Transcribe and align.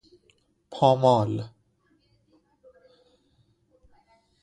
پامال 0.71 1.49